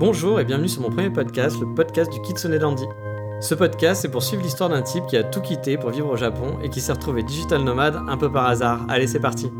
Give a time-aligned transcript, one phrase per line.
[0.00, 2.84] Bonjour et bienvenue sur mon premier podcast, le podcast du Kitsune Dandy.
[3.40, 6.16] Ce podcast, c'est pour suivre l'histoire d'un type qui a tout quitté pour vivre au
[6.16, 8.86] Japon et qui s'est retrouvé digital nomade un peu par hasard.
[8.88, 9.50] Allez, c'est parti.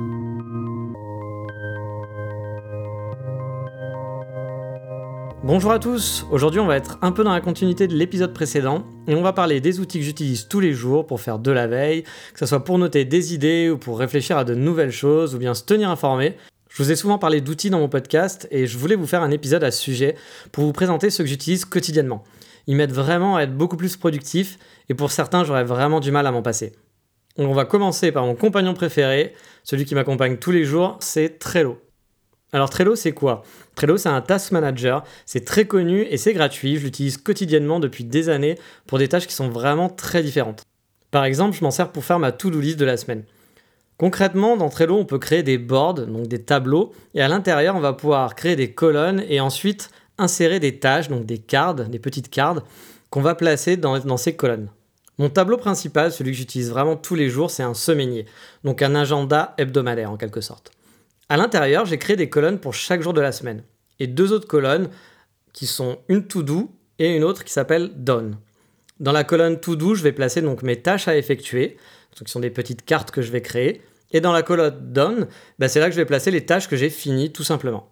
[5.43, 8.85] Bonjour à tous, aujourd'hui on va être un peu dans la continuité de l'épisode précédent
[9.09, 11.67] et on va parler des outils que j'utilise tous les jours pour faire de la
[11.67, 15.35] veille, que ce soit pour noter des idées ou pour réfléchir à de nouvelles choses
[15.35, 16.37] ou bien se tenir informé.
[16.79, 19.33] Je vous ai souvent parlé d'outils dans mon podcast et je voulais vous faire un
[19.33, 20.15] épisode à ce sujet
[20.53, 22.23] pour vous présenter ceux que j'utilise quotidiennement.
[22.69, 26.25] Ils m'aident vraiment à être beaucoup plus productif et pour certains j'aurais vraiment du mal
[26.25, 26.71] à m'en passer.
[27.37, 31.81] On va commencer par mon compagnon préféré, celui qui m'accompagne tous les jours, c'est Trello.
[32.53, 33.43] Alors Trello c'est quoi?
[33.75, 38.05] Trello c'est un task manager, c'est très connu et c'est gratuit, je l'utilise quotidiennement depuis
[38.05, 38.57] des années
[38.87, 40.63] pour des tâches qui sont vraiment très différentes.
[41.11, 43.25] Par exemple, je m'en sers pour faire ma to-do list de la semaine.
[43.99, 47.81] Concrètement, dans Trello, on peut créer des boards, donc des tableaux, et à l'intérieur, on
[47.81, 52.31] va pouvoir créer des colonnes et ensuite insérer des tâches, donc des cartes, des petites
[52.31, 52.65] cartes,
[53.11, 54.71] qu'on va placer dans, ces colonnes.
[55.19, 58.27] Mon tableau principal, celui que j'utilise vraiment tous les jours, c'est un semainier,
[58.63, 60.71] donc un agenda hebdomadaire en quelque sorte.
[61.29, 63.65] À l'intérieur, j'ai créé des colonnes pour chaque jour de la semaine,
[63.99, 64.91] et deux autres colonnes
[65.53, 68.37] qui sont une to-do et une autre qui s'appelle done.
[69.01, 71.77] Dans la colonne to do, je vais placer donc mes tâches à effectuer,
[72.25, 73.83] qui sont des petites cartes que je vais créer.
[74.11, 76.77] Et dans la colonne done, bah, c'est là que je vais placer les tâches que
[76.77, 77.89] j'ai finies tout simplement.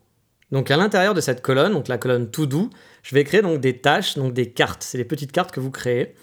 [0.52, 2.70] Donc à l'intérieur de cette colonne, donc la colonne to do,
[3.02, 4.82] je vais créer donc des tâches, donc des cartes.
[4.82, 6.14] C'est des petites cartes que vous créez.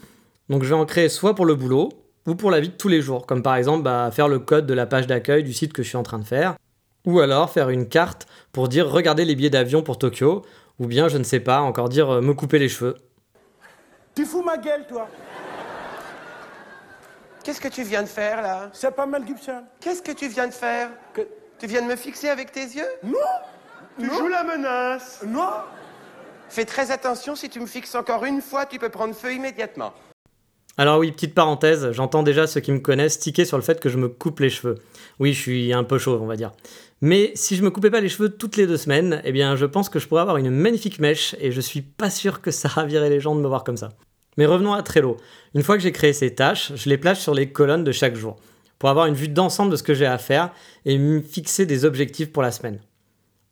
[0.48, 1.90] Donc je vais en créer soit pour le boulot
[2.26, 4.66] ou pour la vie de tous les jours, comme par exemple bah, faire le code
[4.66, 6.56] de la page d'accueil du site que je suis en train de faire,
[7.04, 10.42] ou alors faire une carte pour dire regardez les billets d'avion pour Tokyo,
[10.78, 12.96] ou bien je ne sais pas, encore dire euh, me couper les cheveux.
[14.14, 15.08] Tu fous ma gueule, toi
[17.44, 19.64] Qu'est-ce que tu viens de faire, là C'est pas Mel Gibson.
[19.78, 21.20] Qu'est-ce que tu viens de faire Que...
[21.58, 23.18] Tu viens de me fixer avec tes yeux Non
[23.98, 25.50] Tu joues la menace Non
[26.48, 29.92] Fais très attention, si tu me fixes encore une fois, tu peux prendre feu immédiatement.
[30.78, 33.90] Alors oui, petite parenthèse, j'entends déjà ceux qui me connaissent tiquer sur le fait que
[33.90, 34.76] je me coupe les cheveux.
[35.20, 36.52] Oui, je suis un peu chauve, on va dire.
[37.02, 39.66] Mais si je me coupais pas les cheveux toutes les deux semaines, eh bien je
[39.66, 42.68] pense que je pourrais avoir une magnifique mèche et je suis pas sûr que ça
[42.70, 43.90] ravirait les gens de me voir comme ça.
[44.36, 45.16] Mais revenons à Trello.
[45.54, 48.16] Une fois que j'ai créé ces tâches, je les place sur les colonnes de chaque
[48.16, 48.36] jour
[48.78, 50.50] pour avoir une vue d'ensemble de ce que j'ai à faire
[50.84, 52.80] et me fixer des objectifs pour la semaine.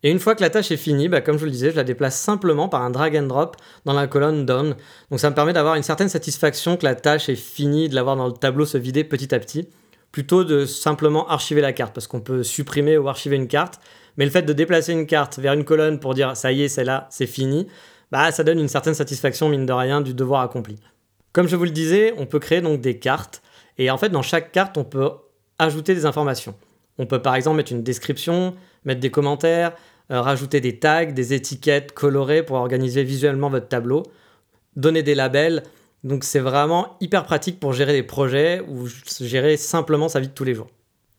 [0.03, 1.77] Et une fois que la tâche est finie, bah, comme je vous le disais, je
[1.77, 3.55] la déplace simplement par un drag and drop
[3.85, 4.75] dans la colonne Done.
[5.09, 8.17] Donc ça me permet d'avoir une certaine satisfaction que la tâche est finie, de l'avoir
[8.17, 9.69] dans le tableau se vider petit à petit,
[10.11, 13.79] plutôt de simplement archiver la carte, parce qu'on peut supprimer ou archiver une carte.
[14.17, 16.67] Mais le fait de déplacer une carte vers une colonne pour dire ça y est,
[16.67, 17.67] c'est là, c'est fini,
[18.13, 20.77] bah, ça donne une certaine satisfaction, mine de rien, du devoir accompli.
[21.31, 23.41] Comme je vous le disais, on peut créer donc des cartes,
[23.79, 25.09] et en fait, dans chaque carte, on peut
[25.57, 26.53] ajouter des informations.
[26.99, 28.53] On peut par exemple mettre une description,
[28.85, 29.73] mettre des commentaires,
[30.11, 34.03] euh, rajouter des tags, des étiquettes colorées pour organiser visuellement votre tableau,
[34.75, 35.63] donner des labels.
[36.03, 38.87] Donc c'est vraiment hyper pratique pour gérer des projets ou
[39.21, 40.67] gérer simplement sa vie de tous les jours.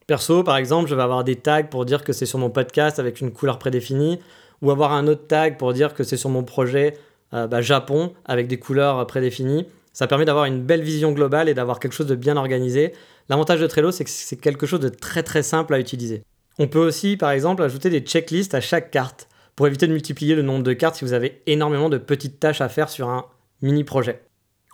[0.07, 2.99] Perso, par exemple, je vais avoir des tags pour dire que c'est sur mon podcast
[2.99, 4.21] avec une couleur prédéfinie,
[4.61, 6.97] ou avoir un autre tag pour dire que c'est sur mon projet
[7.33, 9.65] euh, bah, Japon avec des couleurs prédéfinies.
[9.93, 12.93] Ça permet d'avoir une belle vision globale et d'avoir quelque chose de bien organisé.
[13.29, 16.23] L'avantage de Trello, c'est que c'est quelque chose de très très simple à utiliser.
[16.59, 20.35] On peut aussi, par exemple, ajouter des checklists à chaque carte pour éviter de multiplier
[20.35, 23.25] le nombre de cartes si vous avez énormément de petites tâches à faire sur un
[23.61, 24.21] mini projet.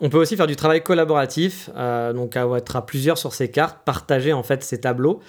[0.00, 3.78] On peut aussi faire du travail collaboratif, euh, donc être à plusieurs sur ces cartes,
[3.84, 5.20] partager en fait ces tableaux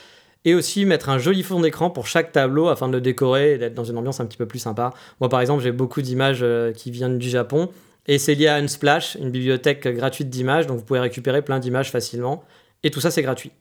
[0.46, 3.58] et aussi mettre un joli fond d'écran pour chaque tableau afin de le décorer et
[3.58, 4.94] d'être dans une ambiance un petit peu plus sympa.
[5.20, 7.70] Moi par exemple j'ai beaucoup d'images euh, qui viennent du Japon
[8.08, 11.92] et c'est lié à Unsplash, une bibliothèque gratuite d'images, donc vous pouvez récupérer plein d'images
[11.92, 12.44] facilement
[12.84, 13.52] et tout ça c'est gratuit.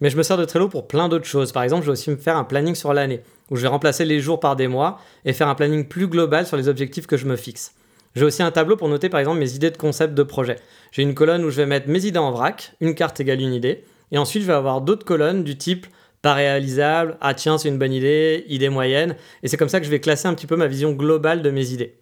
[0.00, 1.52] Mais je me sers de Trello pour plein d'autres choses.
[1.52, 3.20] Par exemple, je vais aussi me faire un planning sur l'année,
[3.50, 6.46] où je vais remplacer les jours par des mois et faire un planning plus global
[6.46, 7.74] sur les objectifs que je me fixe.
[8.16, 10.56] J'ai aussi un tableau pour noter par exemple mes idées de concept de projet.
[10.90, 13.54] J'ai une colonne où je vais mettre mes idées en vrac, une carte égale une
[13.54, 15.86] idée, et ensuite je vais avoir d'autres colonnes du type
[16.22, 19.86] pas réalisable, ah tiens, c'est une bonne idée, idée moyenne, et c'est comme ça que
[19.86, 21.98] je vais classer un petit peu ma vision globale de mes idées.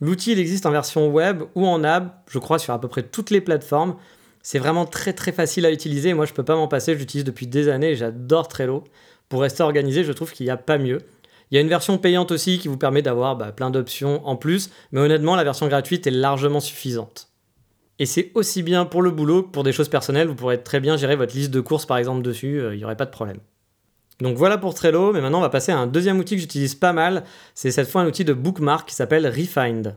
[0.00, 3.02] L'outil, il existe en version web ou en app, je crois, sur à peu près
[3.02, 3.96] toutes les plateformes.
[4.42, 7.46] C'est vraiment très très facile à utiliser, moi je peux pas m'en passer, j'utilise depuis
[7.46, 8.82] des années et j'adore Trello.
[9.28, 10.98] Pour rester organisé, je trouve qu'il n'y a pas mieux.
[11.50, 14.36] Il y a une version payante aussi qui vous permet d'avoir bah, plein d'options en
[14.36, 17.31] plus, mais honnêtement, la version gratuite est largement suffisante.
[18.02, 20.26] Et c'est aussi bien pour le boulot que pour des choses personnelles.
[20.26, 22.84] Vous pourrez très bien gérer votre liste de courses par exemple dessus, euh, il n'y
[22.84, 23.38] aurait pas de problème.
[24.20, 26.74] Donc voilà pour Trello, mais maintenant on va passer à un deuxième outil que j'utilise
[26.74, 27.22] pas mal.
[27.54, 29.94] C'est cette fois un outil de bookmark qui s'appelle Refind.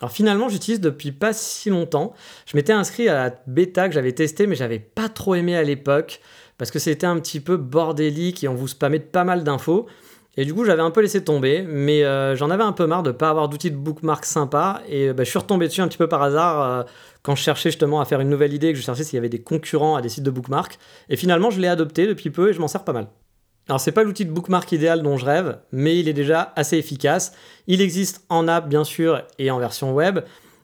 [0.00, 2.14] Alors finalement, j'utilise depuis pas si longtemps.
[2.46, 5.64] Je m'étais inscrit à la bêta que j'avais testée, mais j'avais pas trop aimé à
[5.64, 6.20] l'époque
[6.58, 9.88] parce que c'était un petit peu bordélique et on vous spammait de pas mal d'infos.
[10.38, 13.02] Et du coup, j'avais un peu laissé tomber, mais euh, j'en avais un peu marre
[13.02, 14.80] de pas avoir d'outils de bookmark sympa.
[14.88, 16.82] Et bah, je suis retombé dessus un petit peu par hasard euh,
[17.22, 19.28] quand je cherchais justement à faire une nouvelle idée, que je cherchais s'il y avait
[19.28, 20.78] des concurrents à des sites de bookmark.
[21.10, 23.08] Et finalement, je l'ai adopté depuis peu et je m'en sers pas mal.
[23.68, 26.78] Alors, c'est pas l'outil de bookmark idéal dont je rêve, mais il est déjà assez
[26.78, 27.32] efficace.
[27.66, 30.20] Il existe en app, bien sûr, et en version web.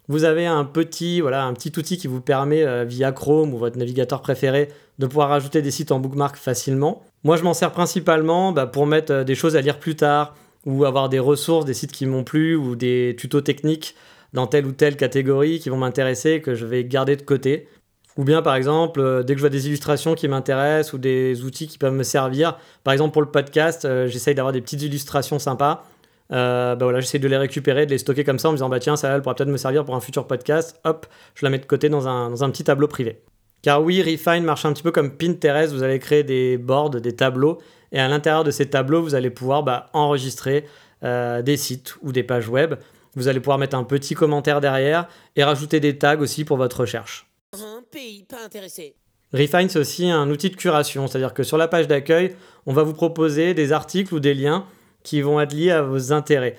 [0.09, 3.59] Vous avez un petit, voilà, un petit outil qui vous permet, euh, via Chrome ou
[3.59, 4.69] votre navigateur préféré,
[4.99, 7.03] de pouvoir ajouter des sites en bookmark facilement.
[7.25, 10.35] Moi, je m'en sers principalement bah, pour mettre euh, des choses à lire plus tard,
[10.67, 13.95] ou avoir des ressources, des sites qui m'ont plu, ou des tutos techniques
[14.33, 17.69] dans telle ou telle catégorie qui vont m'intéresser, que je vais garder de côté.
[18.17, 21.45] Ou bien, par exemple, euh, dès que je vois des illustrations qui m'intéressent ou des
[21.45, 25.39] outils qui peuvent me servir, par exemple pour le podcast, j'essaye d'avoir des petites illustrations
[25.39, 25.85] sympas
[26.33, 28.69] euh, bah voilà, j'essaie de les récupérer, de les stocker comme ça en me disant
[28.69, 30.79] bah tiens, ça elle peut-être me servir pour un futur podcast.
[30.85, 33.23] Hop, je la mets de côté dans un, dans un petit tableau privé.
[33.63, 37.15] Car oui, Refine marche un petit peu comme Pinterest, vous allez créer des boards, des
[37.15, 37.59] tableaux,
[37.93, 40.65] et à l'intérieur de ces tableaux, vous allez pouvoir bah, enregistrer
[41.03, 42.75] euh, des sites ou des pages web.
[43.15, 46.81] Vous allez pouvoir mettre un petit commentaire derrière et rajouter des tags aussi pour votre
[46.81, 47.27] recherche.
[47.55, 48.95] Un pays pas intéressé.
[49.33, 52.35] Refine, c'est aussi un outil de curation, c'est-à-dire que sur la page d'accueil,
[52.67, 54.65] on va vous proposer des articles ou des liens
[55.03, 56.57] qui vont être liés à vos intérêts.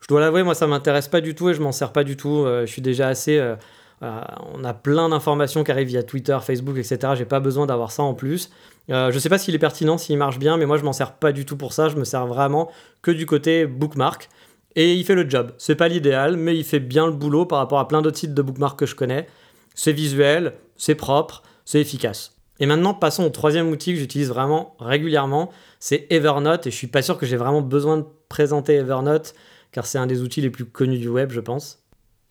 [0.00, 2.16] Je dois l'avouer, moi ça m'intéresse pas du tout et je m'en sers pas du
[2.16, 2.44] tout.
[2.44, 3.38] Euh, je suis déjà assez.
[3.38, 3.56] Euh, euh,
[4.02, 6.98] on a plein d'informations qui arrivent via Twitter, Facebook, etc.
[7.16, 8.50] J'ai pas besoin d'avoir ça en plus.
[8.88, 11.30] je sais pas s'il est pertinent, s'il marche bien, mais moi je m'en sers pas
[11.30, 11.88] du tout pour ça.
[11.88, 12.70] Je me sers vraiment
[13.00, 14.28] que du côté bookmark.
[14.74, 15.52] Et il fait le job.
[15.58, 18.34] C'est pas l'idéal, mais il fait bien le boulot par rapport à plein d'autres sites
[18.34, 19.26] de bookmark que je connais.
[19.74, 22.36] C'est visuel, c'est propre, c'est efficace.
[22.58, 26.66] Et maintenant, passons au troisième outil que j'utilise vraiment régulièrement, c'est Evernote.
[26.66, 29.34] Et je suis pas sûr que j'ai vraiment besoin de présenter Evernote,
[29.72, 31.81] car c'est un des outils les plus connus du web, je pense.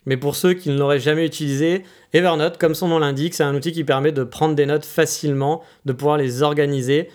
[0.05, 1.83] Mais pour ceux qui ne l'auraient jamais utilisé,
[2.13, 5.61] Evernote, comme son nom l'indique, c'est un outil qui permet de prendre des notes facilement,
[5.85, 7.09] de pouvoir les organiser.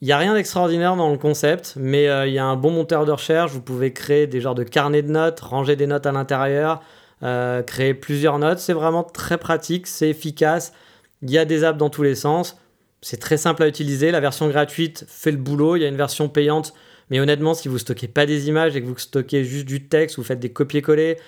[0.00, 2.70] Il n'y a rien d'extraordinaire dans le concept, mais euh, il y a un bon
[2.70, 3.52] monteur de recherche.
[3.52, 6.82] Vous pouvez créer des genres de carnets de notes, ranger des notes à l'intérieur,
[7.22, 8.58] euh, créer plusieurs notes.
[8.58, 10.72] C'est vraiment très pratique, c'est efficace.
[11.20, 12.58] Il y a des apps dans tous les sens.
[13.00, 14.10] C'est très simple à utiliser.
[14.10, 15.76] La version gratuite fait le boulot.
[15.76, 16.72] Il y a une version payante.
[17.10, 20.16] Mais honnêtement, si vous stockez pas des images et que vous stockez juste du texte,
[20.16, 21.18] vous faites des copier-coller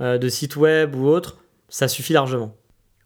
[0.00, 1.38] euh, de sites web ou autres,
[1.68, 2.54] ça suffit largement.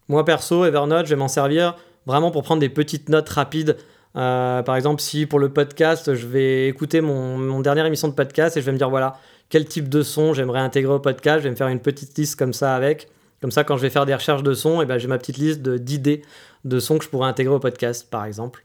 [0.08, 1.76] Moi perso, Evernote, je vais m'en servir
[2.06, 3.76] vraiment pour prendre des petites notes rapides.
[4.16, 8.14] Euh, par exemple, si pour le podcast, je vais écouter mon, mon, dernière émission de
[8.14, 9.18] podcast et je vais me dire voilà,
[9.50, 12.36] quel type de son j'aimerais intégrer au podcast, je vais me faire une petite liste
[12.36, 13.08] comme ça avec.
[13.40, 15.36] Comme ça, quand je vais faire des recherches de sons, eh ben, j'ai ma petite
[15.36, 16.22] liste d'idées
[16.64, 18.64] de, sons que je pourrais intégrer au podcast, par exemple.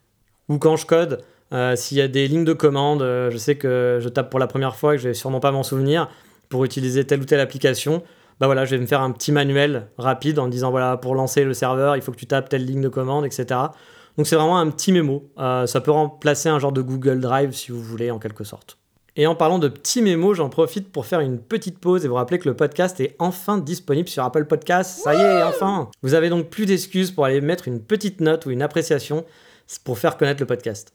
[0.50, 1.22] Ou quand je code,
[1.52, 4.48] euh, s'il y a des lignes de commande, je sais que je tape pour la
[4.48, 6.10] première fois et que je vais sûrement pas m'en souvenir
[6.54, 8.04] pour utiliser telle ou telle application.
[8.40, 11.44] Bah voilà, je vais me faire un petit manuel rapide en disant voilà, pour lancer
[11.44, 13.60] le serveur, il faut que tu tapes telle ligne de commande, etc.
[14.18, 15.32] Donc c'est vraiment un petit mémo.
[15.40, 18.78] Euh, ça peut remplacer un genre de Google Drive si vous voulez, en quelque sorte.
[19.16, 22.14] Et en parlant de petits mémos, j'en profite pour faire une petite pause et vous
[22.14, 25.02] rappeler que le podcast est enfin disponible sur Apple Podcasts.
[25.02, 28.46] Ça y est, enfin Vous avez donc plus d'excuses pour aller mettre une petite note
[28.46, 29.26] ou une appréciation
[29.84, 30.94] pour faire connaître le podcast.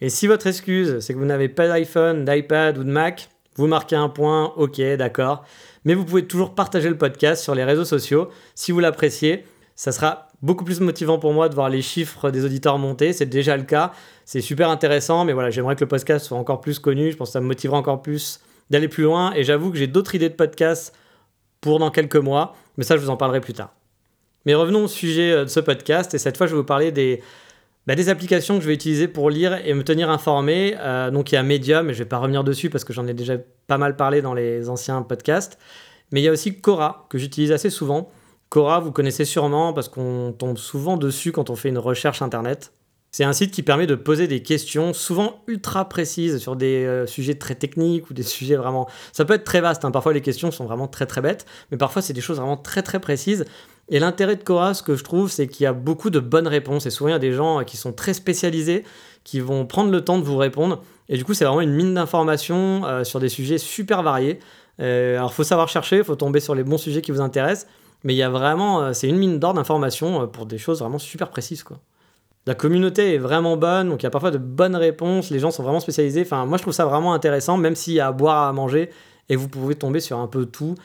[0.00, 3.66] Et si votre excuse, c'est que vous n'avez pas d'iPhone, d'iPad ou de Mac, vous
[3.66, 5.44] marquez un point, ok, d'accord.
[5.84, 9.44] Mais vous pouvez toujours partager le podcast sur les réseaux sociaux si vous l'appréciez.
[9.74, 13.12] Ça sera beaucoup plus motivant pour moi de voir les chiffres des auditeurs monter.
[13.12, 13.92] C'est déjà le cas.
[14.24, 17.10] C'est super intéressant, mais voilà, j'aimerais que le podcast soit encore plus connu.
[17.10, 18.40] Je pense que ça me motivera encore plus
[18.70, 19.32] d'aller plus loin.
[19.34, 20.94] Et j'avoue que j'ai d'autres idées de podcast
[21.60, 23.72] pour dans quelques mois, mais ça, je vous en parlerai plus tard.
[24.44, 26.92] Mais revenons au sujet euh, de ce podcast, et cette fois, je vais vous parler
[26.92, 27.22] des,
[27.86, 30.74] bah, des applications que je vais utiliser pour lire et me tenir informé.
[30.78, 32.92] Euh, donc, il y a Medium, mais je ne vais pas revenir dessus parce que
[32.92, 33.34] j'en ai déjà
[33.66, 35.58] pas mal parlé dans les anciens podcasts.
[36.12, 38.10] Mais il y a aussi Cora, que j'utilise assez souvent.
[38.48, 42.72] Cora, vous connaissez sûrement parce qu'on tombe souvent dessus quand on fait une recherche internet.
[43.12, 47.06] C'est un site qui permet de poser des questions souvent ultra précises sur des euh,
[47.06, 48.88] sujets très techniques ou des sujets vraiment...
[49.12, 49.90] Ça peut être très vaste, hein.
[49.90, 52.82] parfois les questions sont vraiment très très bêtes, mais parfois c'est des choses vraiment très
[52.82, 53.44] très précises.
[53.88, 56.48] Et l'intérêt de Cora, ce que je trouve, c'est qu'il y a beaucoup de bonnes
[56.48, 56.86] réponses.
[56.86, 58.84] Et souvent, il y a des gens qui sont très spécialisés,
[59.22, 60.82] qui vont prendre le temps de vous répondre.
[61.08, 64.40] Et du coup, c'est vraiment une mine d'informations euh, sur des sujets super variés.
[64.80, 67.20] Euh, alors, il faut savoir chercher, il faut tomber sur les bons sujets qui vous
[67.20, 67.68] intéressent.
[68.04, 70.80] Mais il y a vraiment, euh, c'est une mine d'or d'informations euh, pour des choses
[70.80, 71.78] vraiment super précises, quoi.
[72.46, 75.50] La communauté est vraiment bonne, donc il y a parfois de bonnes réponses, les gens
[75.50, 76.22] sont vraiment spécialisés.
[76.22, 78.90] Enfin, moi je trouve ça vraiment intéressant, même s'il y a à boire, à manger,
[79.28, 80.76] et vous pouvez tomber sur un peu tout.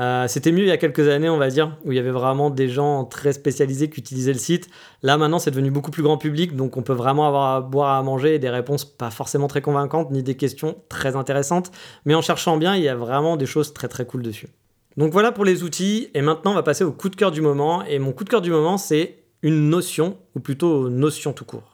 [0.00, 2.10] Euh, c'était mieux il y a quelques années, on va dire, où il y avait
[2.10, 4.70] vraiment des gens très spécialisés qui utilisaient le site.
[5.02, 7.98] Là, maintenant, c'est devenu beaucoup plus grand public, donc on peut vraiment avoir à boire,
[7.98, 11.70] à manger et des réponses pas forcément très convaincantes, ni des questions très intéressantes.
[12.06, 14.48] Mais en cherchant bien, il y a vraiment des choses très très cool dessus.
[14.96, 17.42] Donc voilà pour les outils, et maintenant on va passer au coup de cœur du
[17.42, 21.44] moment, et mon coup de cœur du moment c'est une notion, ou plutôt notion tout
[21.44, 21.69] court.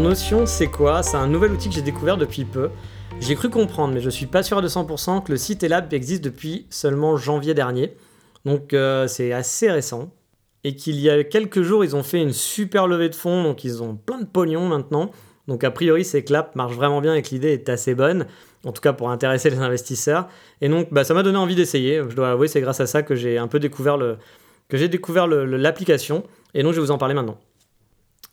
[0.00, 1.02] Notion, c'est quoi?
[1.02, 2.70] C'est un nouvel outil que j'ai découvert depuis peu.
[3.20, 5.92] J'ai cru comprendre, mais je suis pas sûr à 200% que le site et l'app
[5.92, 7.94] existent depuis seulement janvier dernier.
[8.44, 10.10] Donc euh, c'est assez récent.
[10.64, 13.64] Et qu'il y a quelques jours, ils ont fait une super levée de fonds, donc
[13.64, 15.10] ils ont plein de pognon maintenant.
[15.46, 18.26] Donc a priori, c'est que l'app marche vraiment bien et que l'idée est assez bonne,
[18.64, 20.28] en tout cas pour intéresser les investisseurs.
[20.60, 22.02] Et donc bah, ça m'a donné envie d'essayer.
[22.08, 23.98] Je dois avouer, c'est grâce à ça que j'ai un peu découvert
[24.70, 26.24] l'application.
[26.54, 27.38] Et donc je vais vous en parler maintenant.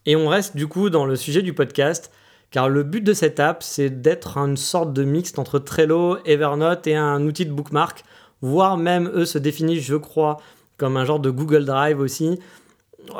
[0.09, 2.11] Et on reste du coup dans le sujet du podcast,
[2.49, 6.87] car le but de cette app, c'est d'être une sorte de mixte entre Trello, Evernote
[6.87, 8.03] et un outil de bookmark,
[8.41, 10.37] voire même eux se définissent, je crois,
[10.77, 12.39] comme un genre de Google Drive aussi.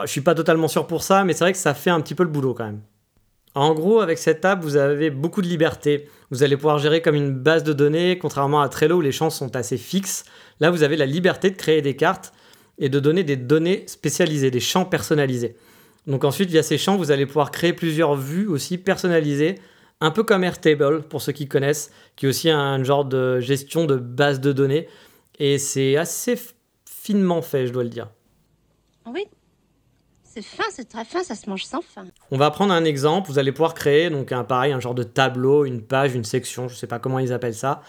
[0.01, 2.15] Je suis pas totalement sûr pour ça, mais c'est vrai que ça fait un petit
[2.15, 2.81] peu le boulot quand même.
[3.53, 6.09] En gros, avec cette app, vous avez beaucoup de liberté.
[6.31, 9.29] Vous allez pouvoir gérer comme une base de données, contrairement à Trello où les champs
[9.29, 10.25] sont assez fixes.
[10.59, 12.33] Là, vous avez la liberté de créer des cartes
[12.79, 15.55] et de donner des données spécialisées, des champs personnalisés.
[16.07, 19.55] Donc ensuite, via ces champs, vous allez pouvoir créer plusieurs vues aussi personnalisées,
[20.01, 23.85] un peu comme Airtable, pour ceux qui connaissent, qui est aussi un genre de gestion
[23.85, 24.87] de base de données.
[25.39, 26.39] Et c'est assez
[26.85, 28.09] finement fait, je dois le dire.
[29.05, 29.25] Oui,
[30.23, 32.05] c'est fin, c'est très fin, ça se mange sans fin.
[32.31, 35.03] On va prendre un exemple, vous allez pouvoir créer donc un pareil, un genre de
[35.03, 37.81] tableau, une page, une section, je ne sais pas comment ils appellent ça.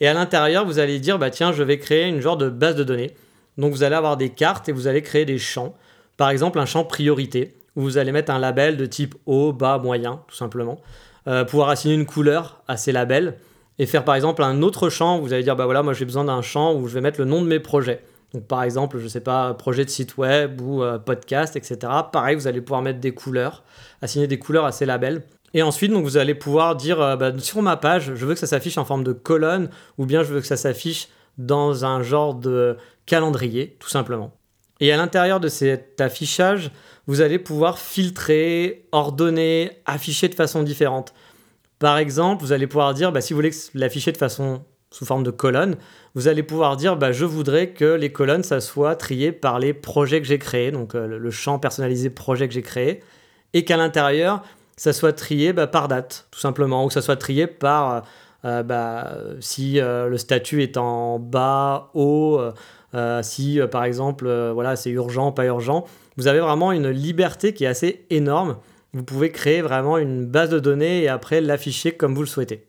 [0.00, 2.76] Et à l'intérieur, vous allez dire, bah tiens, je vais créer une genre de base
[2.76, 3.14] de données.
[3.56, 5.74] Donc vous allez avoir des cartes et vous allez créer des champs.
[6.16, 10.22] Par exemple, un champ priorité, vous allez mettre un label de type haut, bas, moyen,
[10.28, 10.80] tout simplement.
[11.26, 13.38] Euh, pouvoir assigner une couleur à ces labels
[13.78, 16.04] et faire par exemple un autre champ où vous allez dire, bah voilà, moi j'ai
[16.04, 18.02] besoin d'un champ où je vais mettre le nom de mes projets.
[18.34, 21.78] Donc par exemple, je ne sais pas, projet de site web ou euh, podcast, etc.
[22.12, 23.62] Pareil, vous allez pouvoir mettre des couleurs,
[24.02, 25.22] assigner des couleurs à ces labels.
[25.54, 28.46] Et ensuite, vous allez pouvoir dire euh, bah, sur ma page, je veux que ça
[28.46, 31.08] s'affiche en forme de colonne, ou bien je veux que ça s'affiche
[31.38, 34.32] dans un genre de calendrier, tout simplement.
[34.80, 36.70] Et à l'intérieur de cet affichage,
[37.08, 41.14] vous allez pouvoir filtrer, ordonner, afficher de façon différente.
[41.80, 45.22] Par exemple, vous allez pouvoir dire, bah, si vous voulez l'afficher de façon sous forme
[45.22, 45.76] de colonne,
[46.14, 49.74] vous allez pouvoir dire bah, je voudrais que les colonnes ça soit trié par les
[49.74, 53.00] projets que j'ai créés, donc euh, le champ personnalisé projet que j'ai créé,
[53.52, 54.42] et qu'à l'intérieur
[54.76, 58.04] ça soit trié bah, par date, tout simplement, ou que ça soit trié par
[58.44, 62.40] euh, euh, si le statut est en bas, haut,
[63.22, 65.84] si par exemple voilà c'est urgent, pas urgent.
[66.16, 68.56] Vous avez vraiment une liberté qui est assez énorme.
[68.94, 72.64] Vous pouvez créer vraiment une base de données et après l'afficher comme vous le souhaitez.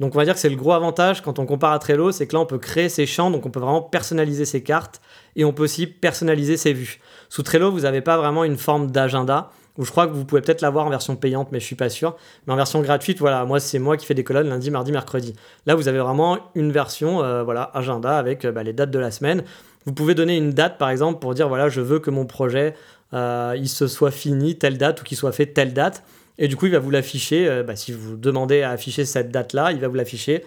[0.00, 2.26] Donc on va dire que c'est le gros avantage quand on compare à Trello, c'est
[2.26, 5.00] que là on peut créer ses champs, donc on peut vraiment personnaliser ses cartes
[5.36, 7.00] et on peut aussi personnaliser ses vues.
[7.28, 10.40] Sous Trello, vous n'avez pas vraiment une forme d'agenda, où je crois que vous pouvez
[10.40, 12.16] peut-être l'avoir en version payante, mais je suis pas sûr.
[12.46, 15.34] Mais en version gratuite, voilà, moi c'est moi qui fais des colonnes lundi, mardi, mercredi.
[15.66, 18.98] Là vous avez vraiment une version, euh, voilà, agenda avec euh, bah, les dates de
[18.98, 19.42] la semaine.
[19.86, 22.74] Vous pouvez donner une date par exemple pour dire voilà, je veux que mon projet
[23.12, 26.04] euh, il se soit fini telle date ou qu'il soit fait telle date.
[26.38, 29.70] Et du coup, il va vous l'afficher, bah, si vous demandez à afficher cette date-là,
[29.70, 30.44] il va vous l'afficher,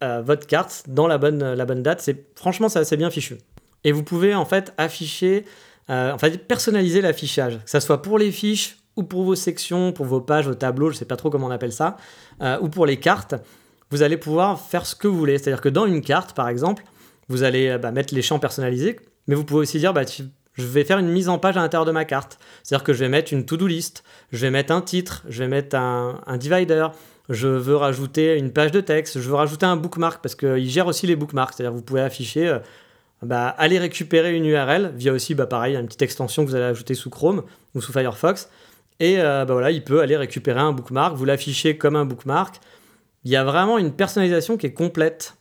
[0.00, 2.00] votre carte, dans la bonne, la bonne date.
[2.00, 3.36] C'est, franchement, c'est assez bien fichu.
[3.84, 5.44] Et vous pouvez en fait afficher,
[5.90, 6.16] euh, en
[6.46, 10.46] personnaliser l'affichage, que ce soit pour les fiches ou pour vos sections, pour vos pages,
[10.46, 11.96] vos tableaux, je ne sais pas trop comment on appelle ça,
[12.60, 13.36] ou pour les cartes.
[13.90, 15.38] Vous allez pouvoir faire ce que vous voulez.
[15.38, 16.82] C'est-à-dire que dans une carte, par exemple,
[17.28, 20.02] vous allez bah, mettre les champs personnalisés, mais vous pouvez aussi dire, bah,
[20.58, 22.38] je vais faire une mise en page à l'intérieur de ma carte.
[22.62, 24.02] C'est-à-dire que je vais mettre une to-do list,
[24.32, 26.88] je vais mettre un titre, je vais mettre un, divider,
[27.28, 30.88] je veux rajouter une page de texte, je veux rajouter un bookmark parce qu'il gère
[30.88, 31.54] aussi les bookmarks.
[31.54, 32.58] C'est-à-dire que vous pouvez afficher, euh,
[33.22, 36.64] bah, aller récupérer une URL via aussi, bah, pareil, une petite extension que vous allez
[36.64, 37.42] ajouter sous Chrome
[37.74, 38.48] ou sous Firefox.
[39.00, 42.56] Et euh, bah, voilà, il peut aller récupérer un bookmark, vous l'affichez comme un bookmark.
[43.24, 45.34] Il y a vraiment une personnalisation qui est complète.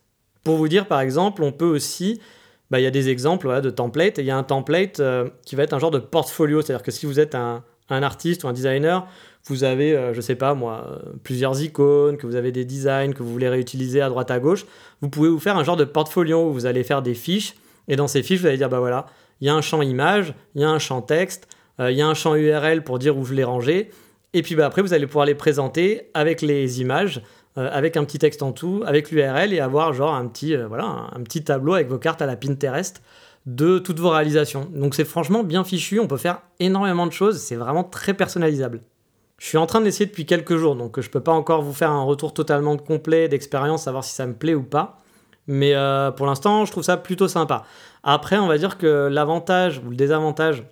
[0.43, 2.22] Pour vous dire, par exemple, on peut aussi
[2.69, 4.19] bah, il y a des exemples de templates.
[4.19, 6.62] Et il y a un template euh, qui va être un genre de portfolio.
[6.62, 9.07] C'est-à-dire que si vous êtes un, artiste ou un designer,
[9.46, 13.13] vous avez, euh, je sais pas moi, euh, plusieurs icônes, que vous avez des designs
[13.13, 14.65] que vous voulez réutiliser à droite à gauche,
[15.01, 17.55] vous pouvez vous faire un genre de portfolio où vous allez faire des fiches.
[17.88, 19.06] Et dans ces fiches, vous allez dire, bah voilà,
[19.41, 21.48] il y a un champ image, il y a un champ texte,
[21.79, 23.91] il y a un champ URL pour dire où je l'ai rangé.
[24.34, 27.22] Et puis bah, après, vous allez pouvoir les présenter avec les images
[27.58, 30.67] euh, avec un petit texte en tout, avec l'URL et avoir genre un petit, euh,
[30.67, 33.01] voilà, un, petit tableau avec vos cartes à la Pinterest
[33.48, 34.70] de toutes vos réalisations.
[34.75, 38.82] Donc c'est franchement bien fichu, on peut faire énormément de choses, c'est vraiment très personnalisable.
[39.39, 41.74] Je suis en train de l'essayer depuis quelques jours, donc je peux pas encore vous
[41.74, 45.00] faire un retour totalement complet d'expérience, savoir si ça me plaît ou pas.
[45.47, 47.63] Mais euh, pour l'instant, je trouve ça plutôt sympa.
[48.03, 50.63] Après, on va dire que l'avantage ou le désavantage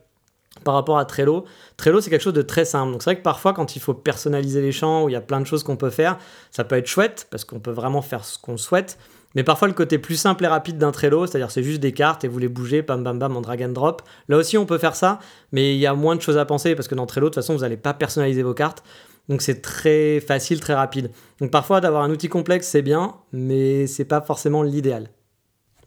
[0.64, 1.46] par rapport à Trello.
[1.78, 2.92] Trello, c'est quelque chose de très simple.
[2.92, 5.22] Donc c'est vrai que parfois, quand il faut personnaliser les champs, où il y a
[5.22, 6.18] plein de choses qu'on peut faire,
[6.52, 8.98] ça peut être chouette, parce qu'on peut vraiment faire ce qu'on souhaite.
[9.36, 12.24] Mais parfois, le côté plus simple et rapide d'un Trello, c'est-à-dire c'est juste des cartes
[12.24, 14.02] et vous les bougez, bam bam bam, en drag and drop.
[14.30, 15.20] Là aussi, on peut faire ça,
[15.52, 17.44] mais il y a moins de choses à penser, parce que dans Trello, de toute
[17.44, 18.82] façon, vous n'allez pas personnaliser vos cartes.
[19.30, 21.12] Donc c'est très facile, très rapide.
[21.40, 25.10] Donc parfois d'avoir un outil complexe c'est bien, mais c'est pas forcément l'idéal.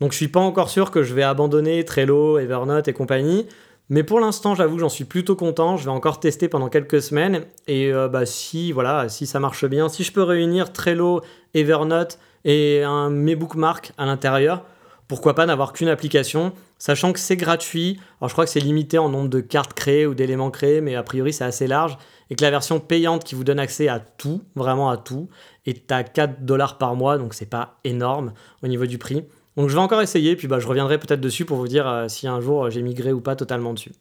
[0.01, 3.47] Donc je suis pas encore sûr que je vais abandonner Trello, Evernote et compagnie.
[3.91, 5.77] Mais pour l'instant, j'avoue que j'en suis plutôt content.
[5.77, 7.47] Je vais encore tester pendant quelques semaines.
[7.67, 11.23] Et euh, bah, si, voilà, si ça marche bien, si je peux réunir Trello,
[11.55, 14.65] Evernote et mes bookmarks à l'intérieur,
[15.09, 17.99] pourquoi pas n'avoir qu'une application, sachant que c'est gratuit.
[18.21, 20.95] Alors je crois que c'est limité en nombre de cartes créées ou d'éléments créés, mais
[20.95, 21.97] a priori c'est assez large.
[22.31, 25.31] Et que la version payante qui vous donne accès à tout, vraiment à tout,
[25.65, 29.25] est à 4 dollars par mois, donc c'est pas énorme au niveau du prix.
[29.57, 32.07] Donc je vais encore essayer, puis bah, je reviendrai peut-être dessus pour vous dire euh,
[32.09, 33.93] si un jour euh, j'ai migré ou pas totalement dessus.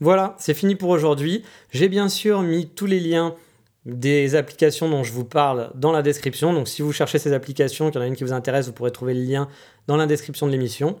[0.00, 1.42] Voilà, c'est fini pour aujourd'hui.
[1.70, 3.34] J'ai bien sûr mis tous les liens
[3.84, 6.52] des applications dont je vous parle dans la description.
[6.52, 8.72] Donc si vous cherchez ces applications, qu'il y en a une qui vous intéresse, vous
[8.72, 9.48] pourrez trouver le lien
[9.86, 10.96] dans la description de l'émission.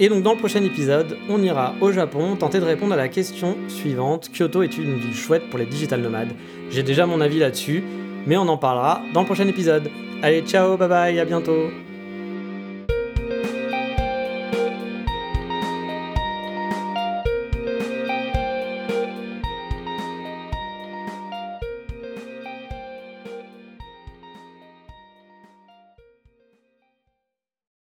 [0.00, 3.08] Et donc dans le prochain épisode, on ira au Japon tenter de répondre à la
[3.08, 4.30] question suivante.
[4.32, 6.32] Kyoto est une ville chouette pour les digital nomades
[6.70, 7.82] J'ai déjà mon avis là-dessus,
[8.26, 9.90] mais on en parlera dans le prochain épisode.
[10.22, 11.70] Allez, ciao, bye bye, à bientôt